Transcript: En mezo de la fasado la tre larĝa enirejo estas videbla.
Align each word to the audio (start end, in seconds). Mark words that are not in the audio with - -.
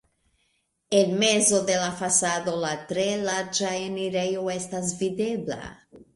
En 0.99 1.11
mezo 1.19 1.59
de 1.67 1.75
la 1.81 1.89
fasado 1.99 2.55
la 2.65 2.73
tre 2.93 3.05
larĝa 3.27 3.75
enirejo 3.83 4.49
estas 4.57 4.97
videbla. 5.05 5.63